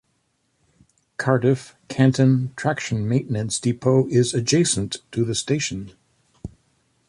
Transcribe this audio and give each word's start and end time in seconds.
Cardiff 1.17 1.75
Canton 1.87 2.51
Traction 2.55 3.07
Maintenance 3.07 3.59
Depot 3.59 4.07
is 4.07 4.33
adjacent 4.33 4.97
to 5.11 5.23
the 5.23 5.35
station. 5.35 5.91